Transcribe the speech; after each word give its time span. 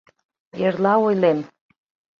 Эрла 0.63 0.93
ойлем. 1.07 1.39